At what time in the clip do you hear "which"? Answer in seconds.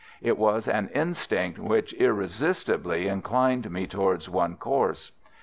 1.59-1.93